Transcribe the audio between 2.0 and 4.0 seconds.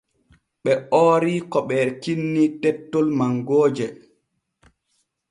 kinni tettol mangooje.